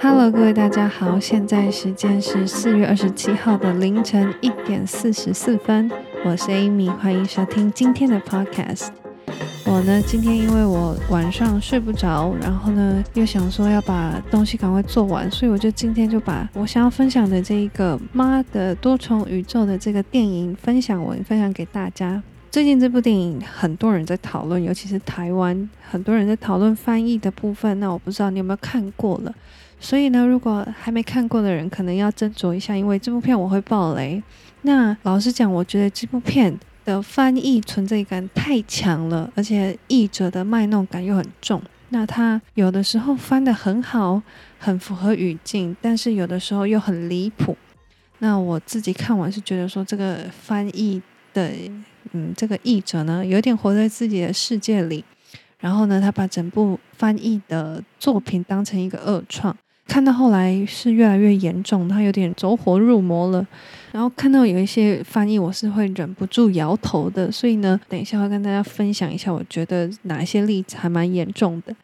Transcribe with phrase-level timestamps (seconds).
[0.00, 5.90] Hello，各位大家好，现在时间是四月二十七号的凌晨一点四十四分，
[6.24, 8.90] 我是 Amy，欢迎收听今天的 Podcast。
[9.66, 22.22] 我呢，今天因为我晚上睡不着，然后呢又想说要把东西赶快做完，所以我就今天就把我想要分享的这一个《妈的多重宇宙》的这个电影分享文分享给大家。
[22.52, 27.78] 最近这部电影很多人在讨论，尤其是台湾很多人在讨论翻译的部分。
[27.80, 29.34] 那我不知道你有没有看过了。
[29.80, 34.22] 所以呢，如果还没看过的人，可能要斟酌一下，因为这部片我会爆雷。
[34.62, 41.62] 那老实讲，我觉得这部片的翻译存在感太强了，而且译者的卖弄感又很重。
[41.90, 44.20] 那他有的时候翻得很好，
[44.58, 47.56] 很符合语境，但是有的时候又很离谱。
[48.18, 51.00] 那我自己看完是觉得说，这个翻译
[51.32, 51.50] 的，
[52.10, 55.04] 嗯，这个译者呢，有点活在自己的世界里。
[55.60, 59.56] 然后呢，他把整部翻译的作品当成一个二创。
[59.88, 63.44] 看到后来是越来越严重，他有点走火入魔了。
[63.90, 67.32] 然后看到有一些翻译，我是会忍不住摇头的。
[67.32, 71.74] 所以呢，等一下会跟大家分享一下，我觉得哪一些例子还蛮严重的。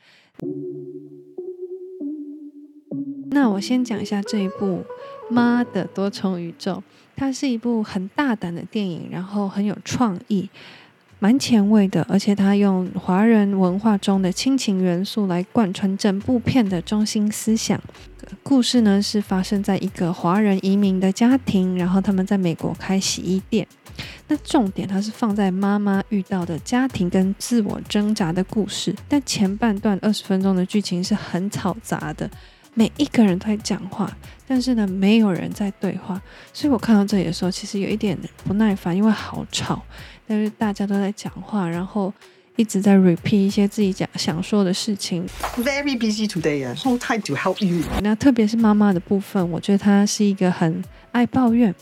[3.31, 4.67] 那我先讲一下这一部
[5.31, 6.75] 《妈的多重宇宙》，
[7.17, 10.49] 它是一部很大胆的电影，然后很有创意。
[11.19, 17.81] 蛮前卫的，而且他用华人文化中的亲情元素来贯穿整部片的中心思想。
[18.43, 23.67] 故事呢是发生在一个华人移民的家庭，然后他们在美国开洗衣店。
[24.27, 28.95] 那重点它是放在妈妈遇到的家庭跟自我挣扎的故事。
[29.09, 32.29] 但前半段二十分钟的剧情是很嘈杂的，
[32.75, 34.11] 每一个人都在讲话，
[34.47, 36.21] 但是呢没有人在对话。
[36.53, 39.83] 所以我看到这里的时候，其实有一点不耐烦，因为好吵。
[40.27, 42.13] 但是大家都在讲话，然后
[42.57, 45.27] 一直在 repeat 一些自己讲想说的事情。
[45.57, 47.85] Very busy today, no time to help you。
[48.03, 50.83] 那特别是妈妈的部分，我觉得她是一个很
[51.13, 51.75] 爱抱怨，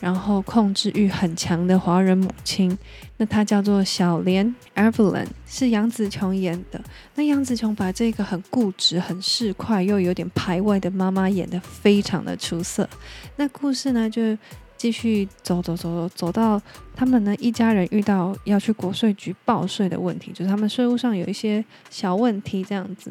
[0.00, 2.76] 然后控制欲很强的华人母亲。
[3.16, 6.80] 那她叫做小莲 Evelyn，是杨紫琼演的。
[7.14, 12.88] 那杨紫琼把这个很固执、很市侩又有点排外的妈妈演得非常的出色。
[13.36, 14.36] 那故事呢，就。
[14.78, 16.60] 继续走走走走走到
[16.94, 23.10] 他们呢一家人遇到要去国税局报税的问题，就是他们税务上有一些小问题这样子，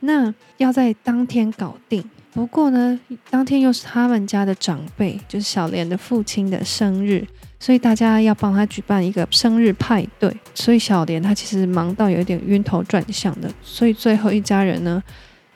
[0.00, 2.04] 那要在当天搞定。
[2.38, 2.96] 不过呢，
[3.30, 7.26] 当天又是他们家的长辈，就是小莲的父亲的生日，
[7.58, 10.32] 所以大家要帮他举办一个生日派对。
[10.54, 15.02] 所以小莲他其实忙到有点晕头转向的，所以最后一家人呢，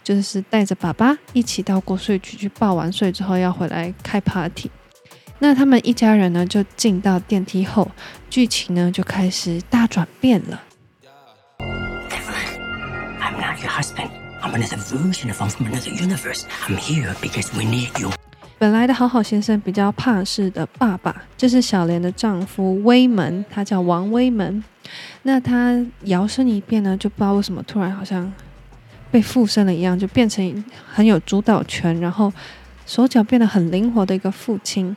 [0.02, 4.68] 就是带着爸爸一起到国税局去报完税之后要回来开 party。
[5.38, 7.88] 那他们一家人呢，就进到电梯后，
[8.28, 10.60] 剧情呢就开始大转变了。
[18.58, 24.62] 本来的好好先生比较怕事的爸爸，就是小莲的丈夫威门，他叫王威门。
[25.22, 28.32] 那他摇身一变呢，就不知道为什么突然好像
[29.10, 32.32] 被附身了一样，就变成很有主导权，然后
[32.84, 34.96] 手脚变得很灵活的一个父亲。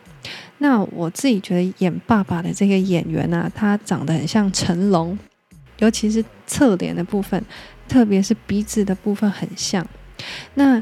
[0.57, 5.17] 那我自己觉得演爸爸的这个演员啊，他长得很像成龙，
[5.79, 7.43] 尤其是侧脸的部分，
[7.87, 9.85] 特别是鼻子的部分很像。
[10.55, 10.81] 那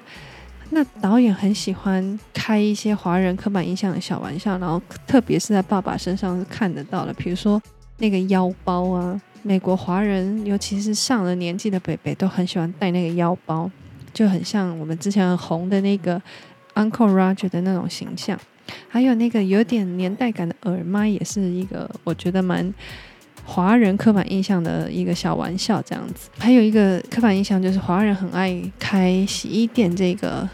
[0.69, 7.61] 那导演很喜欢开一些华人刻板印象的小玩笑，然后特别是在爸爸身上是看得到的，比如说
[7.97, 13.69] 那个腰包啊，美国华人尤其是上了年纪的北北都很喜欢带那个腰包，
[14.13, 16.21] 就很像我们之前很红的那个
[16.73, 18.39] Uncle Roger 的那种形象。
[18.87, 22.73] 还有那个有点年代感的耳麦，也是一个我觉得蛮
[23.45, 26.29] 华人刻板印象的一个小玩笑，这样子。
[26.37, 30.47] 还有一个刻板印象就是华人很爱开洗衣店，这个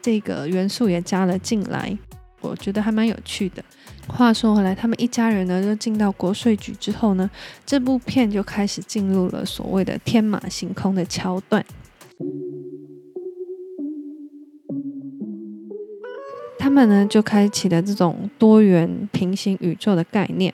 [0.00, 1.96] 这个元素也加了进来，
[2.40, 3.64] 我觉得还蛮有趣的。
[4.06, 7.28] 话说回来，他们一家人呢就进到国税局之后呢，
[7.64, 11.64] 这部片就开始进入了所谓的天马行空的桥段。
[16.58, 20.52] 他们呢就开启了这种多元平行宇宙的概念。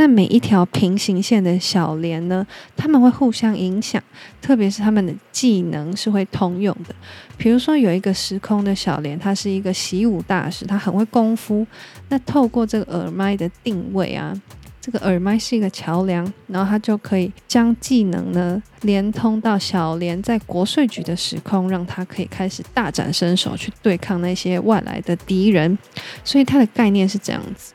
[0.00, 4.02] 那每一条平行线的小莲呢，他们会互相影响，
[4.40, 6.94] 特别是他们的技能是会通用的。
[7.36, 11.66] 比如说有一个时空的小莲，他是一个习武大师，他很会功夫。
[12.08, 14.34] 那透过这个耳麦的定位啊。
[14.80, 25.76] 这个耳麦是一个桥梁，然后他就可以将技能呢连通到小莲在国税局的时空，让他可以开始大展身手去对抗那些外来的敌人。
[26.24, 27.74] 所以它的概念是这样子。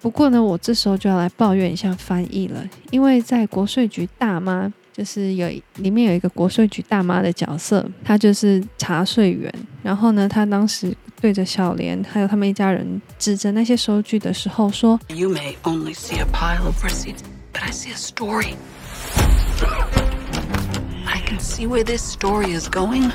[0.00, 9.52] 不过呢，我这时候就要来抱怨一下翻译了，因为在国税局大妈就是有里面有一个国税局大妈的角色，她就是查税员。
[9.82, 17.20] 然后呢，她当时对着小莲还有他们一家人指着那些收据的时候说：“You may only see a pile of receipts,
[17.52, 18.54] but I see a story.
[21.06, 23.10] I can see where this story is going.”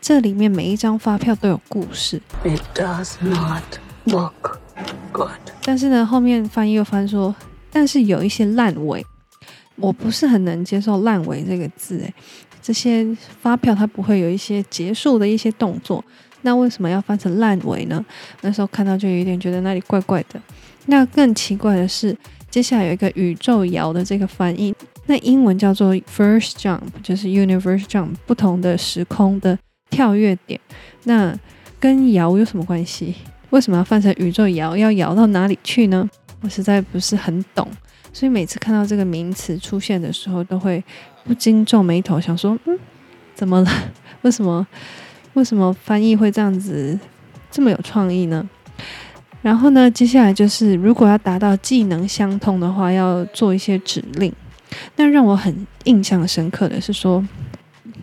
[0.00, 2.20] 这里面每一张发票都有故事。
[2.44, 3.62] It does not
[4.04, 4.58] look
[5.62, 7.34] 但是呢，后面翻译又翻说，
[7.70, 9.04] 但是有一些烂尾。
[9.76, 12.14] 我不是很能接受“烂尾”这个字，诶，
[12.62, 13.04] 这些
[13.40, 16.04] 发票它不会有一些结束的一些动作，
[16.42, 18.04] 那为什么要翻成“烂尾”呢？
[18.42, 20.40] 那时候看到就有点觉得那里怪怪的。
[20.86, 22.16] 那更奇怪的是，
[22.48, 24.72] 接下来有一个宇宙摇的这个翻译，
[25.06, 29.58] 那英文叫做 “first jump”，就是 “universe jump”，不同的时空的
[29.90, 30.60] 跳跃点。
[31.02, 31.36] 那
[31.80, 33.16] 跟摇有什么关系？
[33.54, 34.76] 为什么要翻成宇宙摇？
[34.76, 36.10] 要摇到哪里去呢？
[36.40, 37.68] 我实在不是很懂。
[38.12, 40.82] 所以每次看到这个名词出现的时候，都会
[41.22, 42.76] 不禁皱眉头，想说：“嗯，
[43.32, 43.70] 怎么了？
[44.22, 44.66] 为什么？
[45.34, 46.98] 为什么翻译会这样子
[47.48, 48.44] 这么有创意呢？”
[49.40, 54.32] 然后呢，接下来就是如果要达到技能相通的话，要做一些指令。
[54.96, 57.24] 那让我很印象深刻的是说，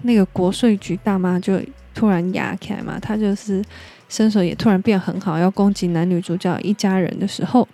[0.03, 1.59] 那个国税局大妈就
[1.94, 3.62] 突然哑起来嘛，她就是
[4.11, 7.67] 身手也突然变很好，要攻击男女主角一家人的时候。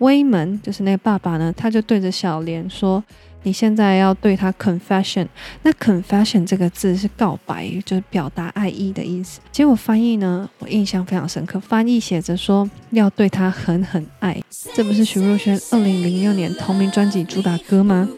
[0.00, 3.02] 威门就是那个爸爸呢，他就对着小莲说
[3.44, 5.28] ：“你现在要对他 confession。
[5.62, 9.38] 那 confession 这个字是告白，就是表达爱意的意思。
[9.52, 14.42] 结果翻译呢，我印象非常深刻，翻译写着说要对他狠狠爱。
[14.74, 18.08] 这不是徐若瑄二零零六年同名专辑主打歌吗？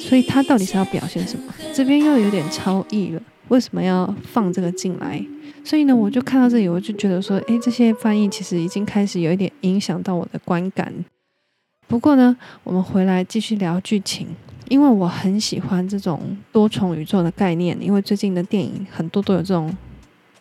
[0.00, 1.54] 所以他到底是要表现什么？
[1.72, 5.24] 这边又有点超译了，为什么要放这个进来？”
[5.64, 10.92] 所以呢，我就看到这里，我就觉得说，诶，这些翻译其实已经开始有一点影响到我的观感。
[11.86, 14.26] 不过呢，我们回来继续聊剧情，
[14.68, 19.74] 因为我很喜欢这种多重宇宙的概念，因为最近的电影很多都有这种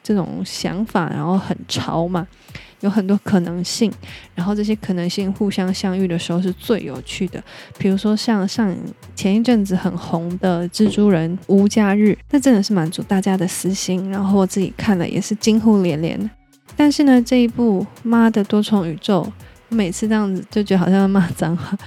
[0.01, 2.27] 这种想法，然后很潮嘛。
[2.83, 3.91] 有很多可能性，
[4.35, 7.41] 然后这些可能性互相相遇的时候是最有趣的。
[7.77, 8.75] 比如说像上
[9.15, 16.30] 前一阵子很红的《蜘蛛人无家日》，那真的是满足大家的私心，然后我自己看了也是惊呼连连。
[16.75, 19.24] 但是呢，这一部《妈的多重宇宙》，
[19.69, 21.77] 每次这样子就觉得好像要骂脏话。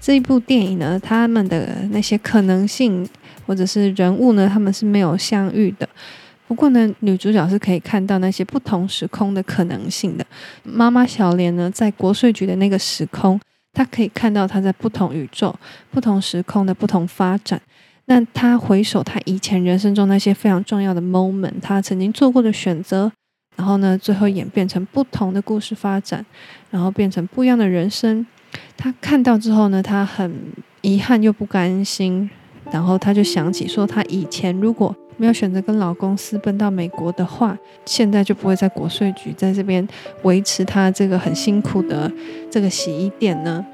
[0.00, 3.08] 这一部电影呢，他们的那些可能性
[3.46, 5.88] 或者是人物呢，他们是没有相遇的。
[6.52, 10.26] 不过呢，女主角是可以看到那些不同时空的可能性的。
[10.62, 13.40] 妈妈小莲呢，在国税局的那个时空，
[13.72, 15.58] 她可以看到她在不同宇宙、
[15.90, 17.58] 不同时空的不同发展。
[18.04, 23.10] 那她回首她以前人生中那些非常重要的 moment，她曾经做过的选择，
[23.56, 26.22] 然后呢，最后演变成不同的故事发展，
[26.70, 28.26] 然后变成不一样的人生。
[28.76, 30.52] 她看到之后呢，她很
[30.82, 32.28] 遗憾又不甘心，
[32.70, 39.86] 然后她就想起说，她以前如果没有选择跟老公私奔到美国的话，现在就不会在国税局在这边
[40.22, 42.10] 维持他这个很辛苦的
[42.50, 43.64] 这个洗衣店呢。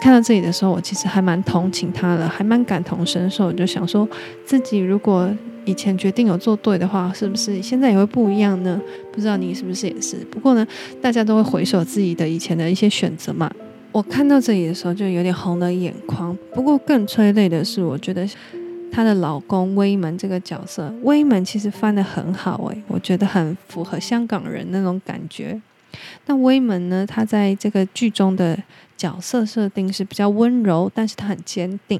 [0.00, 3.52] 看到这里的时候，我其实还蛮同情他的，还蛮感同身受。
[3.52, 4.08] 就想说
[4.44, 5.30] 自己如果
[5.64, 8.80] 以前决定有做对的话，是不是现在也会不一样呢？
[9.12, 10.16] 不知道你是不是也是？
[10.30, 10.66] 不过呢，
[11.00, 13.48] 大家都会回首自己的以前的一些选择嘛。
[13.92, 16.36] 我看到这里的时候，就有点红了眼眶。
[16.52, 18.26] 不过更催泪的是，我觉得。
[18.92, 25.60] 她的老公威门这个角色，威门其实翻得很好诶，我觉得很符合香港人那种感觉。
[26.26, 28.56] 那威门呢，他在这个剧中的
[28.96, 31.98] 角色设定是比较温柔，但是他很坚定。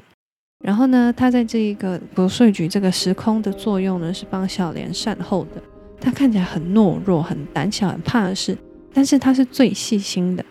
[0.63, 5.61] 然后呢，他在这一个国税局这个时空的作用呢，是帮小莲善后的。
[5.99, 8.57] 他看起来很懦弱、很胆小、很怕事，
[8.93, 10.45] 但是他是最细心的。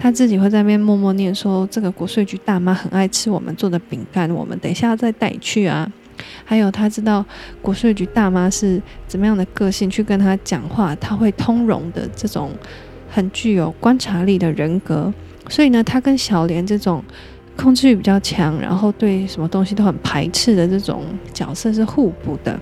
[0.00, 5.90] 他自己会在那边默默念说：“这个国税局大妈很爱吃我们做的饼干，我们等一下再带去啊。”
[6.44, 7.24] 还有他知道
[7.60, 12.52] 国税局大妈是怎么样的个性，去跟他讲话，他会通融的这种
[13.10, 15.12] 很具有观察力的人格。
[15.48, 17.02] 所以呢，他跟小莲这种
[17.56, 21.02] 控制欲比较强，然后对什么东西都很排斥的这种
[21.32, 22.58] 角色是互补的。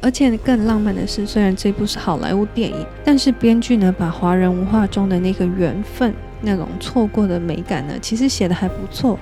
[0.00, 6.14] 而且更浪漫的是，虽然这部是好莱坞电影，但是编剧呢，把华人文化中的那个缘分。
[6.40, 9.18] 那种错过的美感呢，其实写得还不错。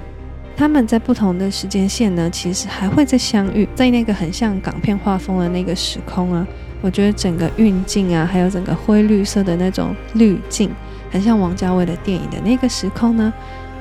[0.55, 6.47] 他们在不同的时间线呢，其实还会再相遇，在那个很像港片画风的那个时空啊。
[6.83, 10.71] 我觉得整个运镜啊，还有整个灰绿色的那种滤镜，
[11.11, 13.33] 很像王家卫的电影的那个时空呢。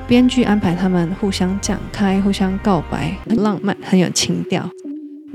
[0.08, 4.66] 编剧安排他们互相讲开，互相告白，很浪漫，很有情调。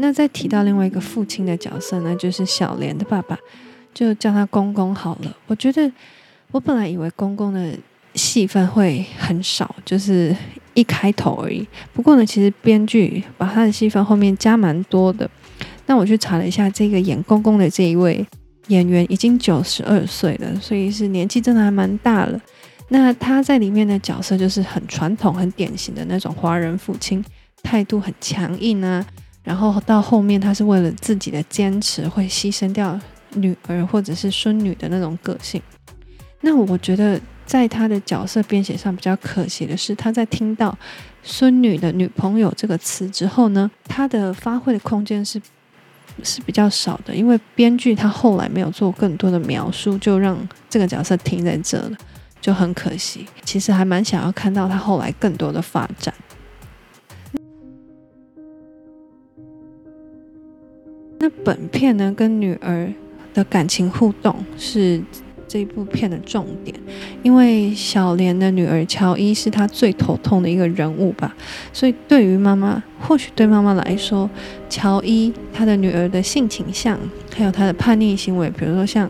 [0.02, 3.38] 那再提到另外一个父亲的角色呢，就是小莲的爸爸，
[3.94, 5.38] 就叫他公公好了。
[5.48, 5.90] 我觉得
[6.52, 7.74] 我本来以为公公的。
[8.14, 10.36] 戏份会很少，就是
[10.74, 11.66] 一开头而已。
[11.94, 15.30] 不过呢，其实编剧把他的戏份后面加蛮多的。
[15.86, 18.28] 那我去查了一下，这个演公公的这一位
[18.68, 22.38] 演员已经九十二岁了，所以是年纪真的还蛮大了。
[22.90, 27.24] 那他在里面的角色就是很传统、很典型的那种华人父亲，
[27.64, 29.06] 态度很强硬啊。
[29.44, 33.00] 然后到后面，他是为了自己的坚持，会牺牲掉
[33.34, 35.62] 女儿或者是孙女的那种个性。
[36.42, 40.78] 那我觉得，在他的角色编写上比较可惜的是，他在听到
[41.24, 45.42] “孙女”的女朋友这个词之后呢，他的发挥的空间是
[46.24, 50.38] 是比较少的，因为编剧他后来没有做更多的描述，就让
[50.70, 51.98] 这个角色停在这了，
[52.40, 53.26] 就很可惜。
[53.44, 56.14] 其实还蛮想要看到他后来更多的发展。
[61.22, 62.92] 那本片呢，跟女儿
[63.32, 65.00] 的感情互动是
[65.48, 66.76] 这一部片的重点，
[67.22, 71.36] 因为小莲的女儿乔伊是她最头痛的一个人物吧，
[71.72, 74.28] 所以对于妈妈，或许对妈妈来说，
[74.68, 76.98] 乔伊她的女儿的性倾向，
[77.36, 79.08] 还有她的叛逆行为，比如说像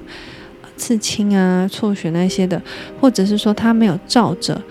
[0.75, 2.61] 刺青啊、辍学那些的，
[2.99, 4.61] 或者是说她没有照着。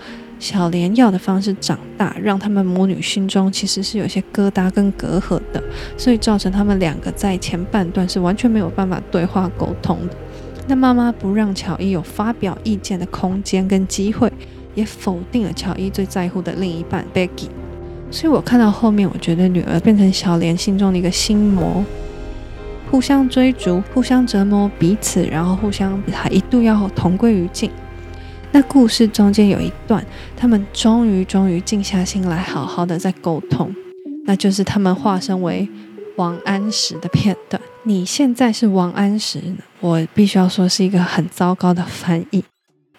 [0.41, 5.63] 小莲要的方式长大，让他们母女心中其实是有些疙瘩跟隔阂的，
[5.95, 10.15] 所以造成他们两个在前半段是完全没有办法对话沟通的。
[10.67, 14.33] 那妈妈不让乔伊有发表意见的空间跟机会，
[14.73, 17.49] 也否定了乔伊最在乎的另一半 Becky。
[18.09, 21.85] 所以我看到后面，我觉得女儿变成小莲心中的一个心魔，
[22.89, 27.69] 互相追逐，互相折磨彼此，然后互相还一度要同归于尽。
[28.53, 30.05] 那故事中间有一段，
[30.35, 33.73] 他们终于终于静下心来，好好的在沟通，
[34.25, 35.67] 那就是他们化身为
[36.17, 37.61] 王安石的片段。
[37.83, 39.41] 你现在是王安石，
[39.79, 42.43] 我必须要说是一个很糟糕的翻译。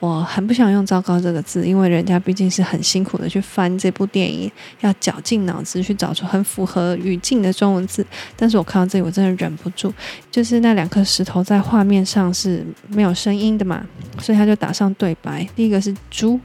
[0.03, 8.05] 我很不想用“糟糕”这个字，因为人家毕竟是很辛苦的去翻这部电影，要绞尽脑汁去找出很符合语境的中文字。
[8.35, 9.93] 但是我看到这里，我真的忍不住，
[10.29, 13.87] 就是那两颗石头在画面上是没有声音的嘛，
[14.19, 15.49] 所以他就打上对白。
[15.55, 16.41] 第一个是猪，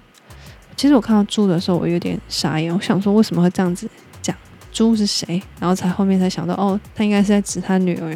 [0.76, 3.90] 其实我看到猪的时候，我有点傻眼，我想说为什么会这样子
[4.22, 4.38] 讲？
[4.72, 5.42] 猪是谁？
[5.60, 8.16] 然后才后面才想到，哦，他应该是在指他女儿。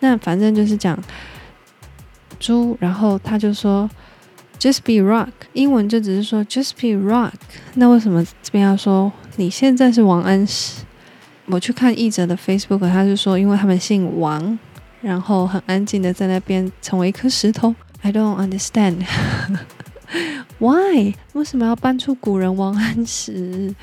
[0.00, 0.98] 那反正就是讲
[2.40, 3.86] 猪，然后他就说。
[4.58, 7.32] Just be rock，英文就只是说 Just be rock。
[7.74, 10.82] 那为什么这边要说你现在是王安石？
[11.46, 14.58] 我去看译者的 Facebook，他就说因为他们姓王，
[15.00, 17.74] 然后很安静的在那边成为一颗石头。
[18.02, 19.06] I don't understand
[20.58, 23.74] why，为什么要搬出古人王安石？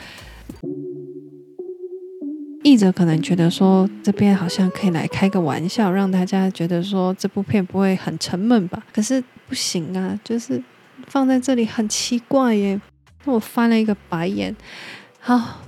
[2.65, 8.83] 译者可能觉得说这边好像可以来开个玩笑，让大家觉得说这部片不会很沉闷吧？
[8.91, 9.23] 可是。
[9.47, 10.59] 不行啊，就是
[11.05, 12.81] 放在这里很奇怪耶。
[13.25, 14.55] 那我翻了一个白眼。
[15.19, 15.59] 好，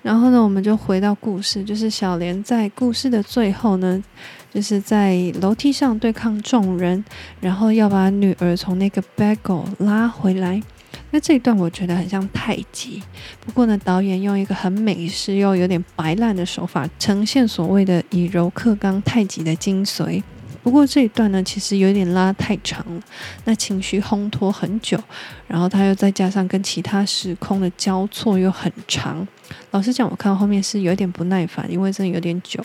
[0.00, 4.02] 然后呢，我们就回到故事，就是小莲在故事的最后呢，
[4.50, 7.04] 就是在楼梯上对抗众人，
[7.42, 10.62] 然后要把女儿从那个 bagel 拉回来。
[11.10, 13.02] 那这一段我觉得很像太极，
[13.40, 20.22] 不过呢，导演用一个很美式又有点白烂的手法，呈现所谓的以柔克刚太极的精髓。
[20.62, 23.00] 不过这一段呢，其实有点拉太长了，
[23.44, 24.98] 那情绪烘托很久，
[25.46, 29.26] 然后他又再加上跟其他时空的交错又很长。
[29.70, 32.62] 老实讲，我看到后面是有点不耐烦，因为真的有点久。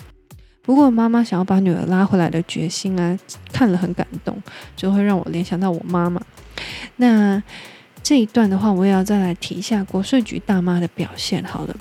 [0.63, 3.17] 不过妈妈想要把女儿拉回来的决心啊，
[3.53, 4.41] 看了很感动，
[4.75, 6.21] 就会让我联想到我妈妈。
[6.97, 7.41] 那
[8.03, 11.43] 这一段的话，我也要再来提一下国税局大妈的表现。
[11.43, 11.75] 好了。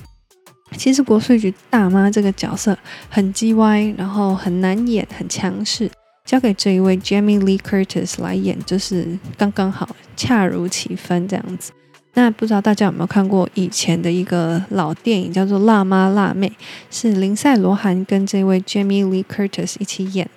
[0.78, 2.74] 其实国税局大妈这个角色
[3.10, 5.90] 很鸡歪，然后很难演，很强势。
[6.24, 9.86] 交给这一位 Jamie Lee Curtis 来演，就是刚刚好，
[10.16, 11.72] 恰如其分这样子。
[12.14, 16.48] 那不知道大家有没有看过以前的一个老电影，叫做《辣妈辣妹》，
[16.90, 20.30] 是林赛·罗韩跟这位 Jamie Lee Curtis 一起演。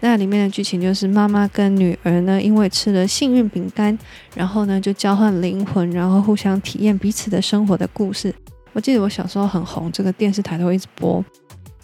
[0.00, 3.98] 那里面的剧情就是妈妈跟女儿呢，因为吃了幸运饼干，
[4.34, 8.34] 然后呢就交换灵魂，然后互相体验彼此的生活的故事。
[8.72, 11.24] 我记得我小时候很红，这个电视台都一直播。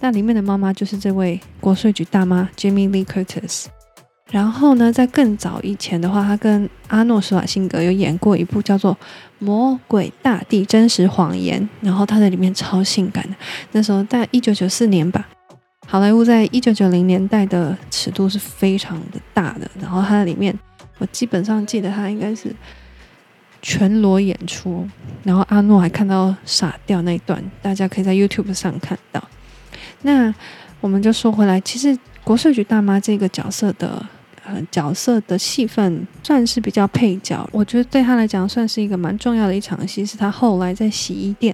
[0.00, 3.66] 那里面的妈妈就是这位国税局大妈 Jamie Lee Curtis。
[4.30, 8.94] 然后呢，在更早以前的话，她跟阿诺·施瓦辛格有演过一部叫做
[9.40, 13.34] 《魔鬼大地：真实谎言》，然后她在里面超性感的。
[13.72, 15.28] 那时候在一九九四年吧，
[15.90, 19.68] 好莱坞在一九九零年代的尺度是非常的大的。
[19.80, 20.56] 然后它里面，
[20.98, 22.54] 我基本上记得它应该是
[23.60, 24.88] 全裸演出，
[25.24, 29.20] 然后阿诺还看到傻掉那一段，大家可以在 YouTube 上看到。
[30.02, 30.32] 那
[30.80, 34.06] 我们就说回来，其实国税局大妈这个角色的
[34.46, 37.44] 呃角色的戏份算是比较配角。
[37.50, 41.52] 我觉得对他来讲算是一个蛮重要的一场戏，是他后来在洗衣店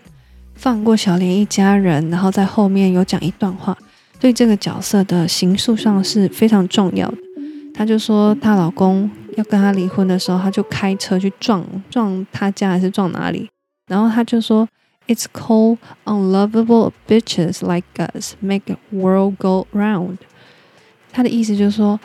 [0.55, 3.75] 放过小莲一家人，然后在后面有讲一段话，
[4.19, 7.19] 对这个角色的形塑上是非常重要的。
[7.75, 13.49] 她就说她老公要跟她离婚的时候，她就开车去撞撞他家还是撞哪里，
[13.87, 14.69] 然后她就说。
[15.09, 20.17] It's called unlovable bitches like us make the world go round。
[21.13, 22.01] 她的意思就是说，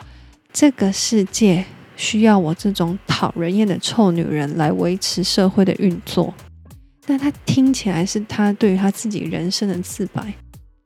[0.52, 1.64] 这个世界
[1.96, 6.32] 需要我这种讨人厌的臭女人来维持社会的运作。
[7.04, 10.32] 但她听起来是她对于她自己人生的自白。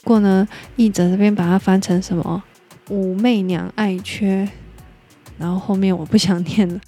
[0.06, 0.46] 不过呢，
[0.76, 2.40] 译者这边把它翻成什么
[2.90, 4.48] “武媚娘爱缺”，
[5.36, 6.80] 然后后面我不想念了。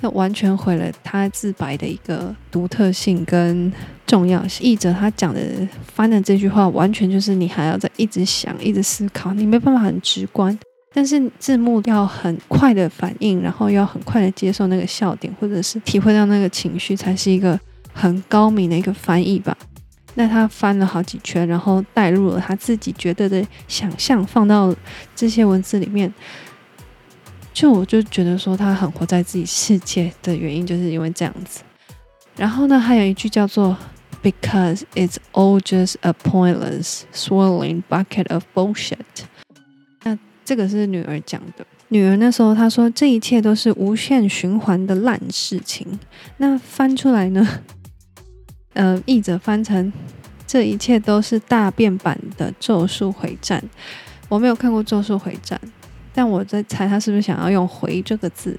[0.00, 3.72] 那完全毁了他自白的一个独特性跟
[4.06, 4.64] 重要性。
[4.64, 5.40] 译者他讲的
[5.84, 10.56] 翻的这句话，完全就是你还要再一直想、一直思考，你没办法很直观。
[10.94, 17.58] 但是字幕要很快的反应，然后要很快的接受那个笑点，或者是体会到那个情绪，才是一个
[17.92, 19.56] 很高明的一个翻译吧。
[20.14, 24.74] 那他翻了好几圈，然后带入了他自己觉得的想象，放到
[25.14, 26.12] 这些文字里面。
[27.52, 31.60] 就我就觉得说他很活在自己世界的原因，就是因为这样子。
[32.36, 33.76] 然后呢，还有一句叫做
[34.22, 38.96] “Because it's all just a pointless swirling bucket of bullshit”。
[40.04, 41.66] 那这个是女儿讲的。
[41.88, 45.98] 女儿那时候她说这一切都是无限循环的烂事情。
[46.36, 47.46] 那翻出来呢？
[48.74, 49.92] 呃，译者翻成
[50.46, 53.60] 这一切都是大变版的《咒术回战》。
[54.28, 55.60] 我没有看过《咒术回战》。
[56.12, 58.58] 但我在猜他是不是想要用“回”这个字，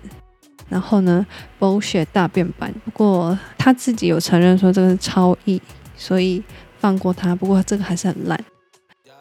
[0.70, 1.26] 然后呢
[1.60, 2.74] ，bullshit 大变版。
[2.86, 5.62] 不过他自己有承认说这个是超译，
[5.98, 6.42] 所以
[6.80, 7.36] 放过他。
[7.36, 8.40] 不过这个还是很烂。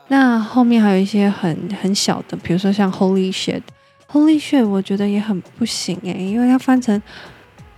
[0.07, 7.03] 那后面还有一些很很小的，比如说像 Holy shit，Holy shit，我觉得也很不行诶，因为它翻成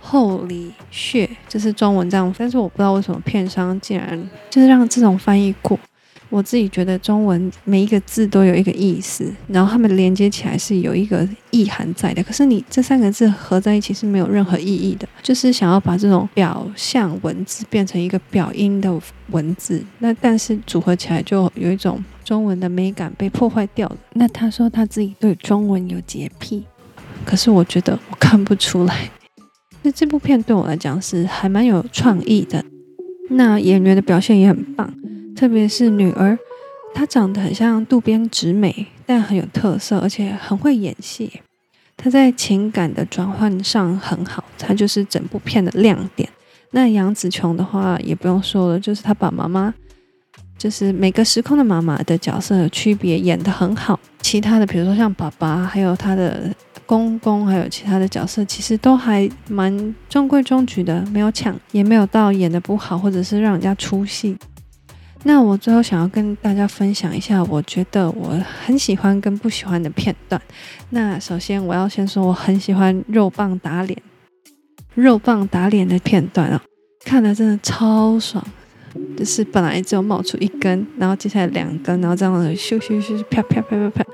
[0.05, 5.79] Holy shit，就是中文这样，但是我不知道为什么片商竟然就是让这种翻译过。
[6.29, 12.23] 我自己觉得中文每一个字都有一个意思，然后它们连接起来是有一个意涵在的。
[12.23, 18.91] 可是你这三个字合在一起是没有任何意义的，就是想要把这种表象文字变成一个表音的
[19.29, 23.97] 文字，那但是组合起来就有一种中文的美感被破坏掉了。
[24.13, 26.65] 那他说他自己对中文有洁癖，
[27.23, 29.09] 可是我觉得我看不出来。
[29.83, 32.63] 那这部片对我来讲是还蛮有创意的，
[33.29, 34.91] 那演员的表现也很棒。
[35.35, 36.37] 特别是女儿，
[36.93, 41.41] 她长得很像渡边直美，但很有特色，而且很会演戏。
[41.97, 46.29] 她在情感的转换上很好，她就是整部片的亮点。
[46.71, 49.73] 那杨紫琼的话也不用说了，就是她把妈妈，
[50.57, 53.99] 就是每个时空的妈妈的角色的区别演得很好。
[54.33, 56.51] 其他的，比如说像爸爸，还有他的
[56.87, 64.35] 公公，还有其他的角色，其实都还蛮中规中矩的，没有抢，也没有到演得不好，或者是让人家出戏。
[65.21, 70.41] 那我最后想要跟大家分享一下，我觉得我很喜欢跟不喜欢的片段。
[70.89, 74.01] 那首先我要先说，我很喜欢肉棒打脸，
[74.95, 76.59] 肉棒打脸的片段啊，
[77.05, 78.43] 看了真的超爽。
[79.17, 84.05] 就是本来只有冒出一根，然后接下来两根，然后这样子咻咻咻啪啪啪啪啪，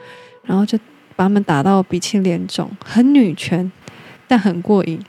[0.44, 0.78] 然后就
[1.16, 3.72] 把他们打到鼻青脸肿，很女权，
[4.28, 5.00] 但很过瘾。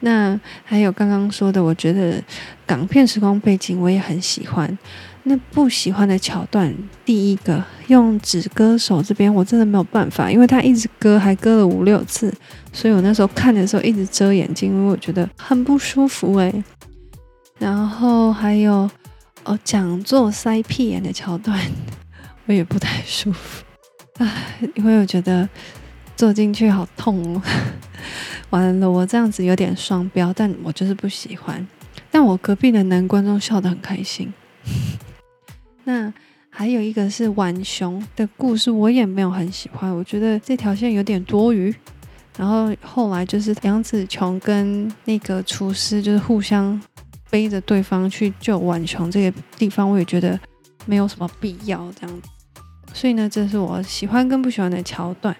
[0.00, 2.22] 那还有刚刚说的，我觉得
[2.66, 4.78] 港片时光背景我也很喜欢。
[5.26, 6.70] 那不喜欢的桥段，
[7.02, 12.30] 第一个用纸割手这边，我真的没有办法，因为他一直割，还割了五六次，
[12.74, 16.62] 所以我那时候看的时候一直遮眼睛，因为我觉得很不舒服诶。
[17.64, 18.90] 然后还有
[19.44, 21.58] 哦，讲座塞屁眼的桥段，
[22.44, 23.64] 我也不太舒服，
[24.18, 25.48] 唉，因为我觉得
[26.14, 27.42] 坐进去好痛哦。
[28.50, 31.66] 完了，我这样子有点双标，但我就是不喜欢。
[32.10, 34.30] 但我隔壁的男观众笑得很开心。
[35.84, 36.12] 那
[36.50, 41.74] 还有一个是浣熊的故事，我也没有很喜欢，我觉得这条线有点多余。
[42.36, 46.78] 然后后来就是杨紫琼跟那个厨师就是互相
[47.30, 50.38] 背着对方去救浣熊这个地方，我也觉得
[50.86, 52.28] 没有什么必要这样子。
[52.92, 55.34] 所以呢，这是我喜欢跟不喜欢的桥段。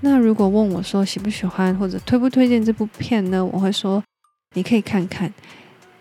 [0.00, 3.44] 那如果问我说喜不喜欢或者推不推荐这部片呢？
[3.44, 4.02] 我会说
[4.54, 5.32] 你可以看看，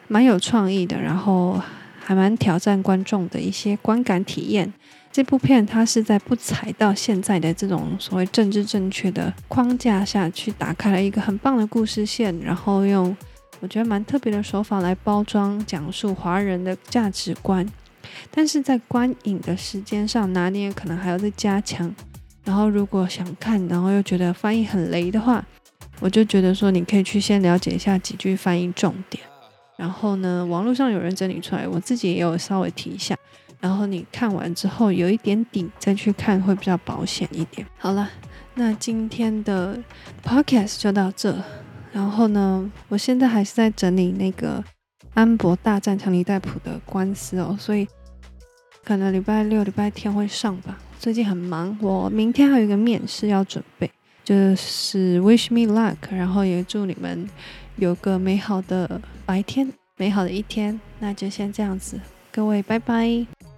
[0.08, 1.62] 蛮有创意的，然后。
[2.06, 4.74] 还蛮挑战观众的一些观感体验。
[5.10, 13.16] 这部片它是在不踩到现在的这种所谓政治正确的框架下去，打开了一个很棒的故事线，然后用
[13.64, 17.66] 我觉得蛮特别的手法来包装讲述华人的价值观。
[18.30, 21.90] 但是在观影的时间上拿捏可能还要再加强，
[22.44, 25.42] 然后如果想看，然后又觉得翻译很雷的话，
[26.02, 29.24] 我就觉得说你可以去先了解一下几句翻译重点。
[29.78, 33.16] 然后呢，网络上有人整理出来，我自己也有稍微提一下。
[33.62, 37.66] 然后你看完之后有一点底，再去看会比较保险一点。
[37.78, 38.10] 好了，
[38.56, 39.80] 那今天的
[40.22, 41.42] podcast 就到这。
[41.94, 44.62] 然后呢，我现在还是在整理那个
[45.14, 47.88] 安博大战强尼戴普的官司哦，所以
[48.84, 50.80] 可能礼拜六、礼拜天会上吧。
[51.00, 53.92] 最近很忙，我明天还有一个面试要准备，
[54.24, 57.30] 就是 wish me luck，然后也祝你们
[57.76, 60.80] 有个美好的白天，美好的一天。
[61.00, 62.00] 那就先这样子，
[62.32, 63.53] 各位拜拜。